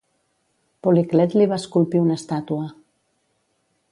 Policlet 0.87 1.35
li 1.41 1.47
va 1.51 1.59
esculpir 1.63 2.03
una 2.07 2.17
estàtua. 2.23 2.65